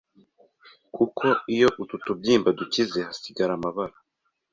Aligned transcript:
kuko 0.95 1.25
iyo 1.53 1.67
utu 1.81 1.95
tubyimba 2.05 2.49
dukize 2.59 2.97
hasigara 3.07 3.51
amabara. 3.57 3.95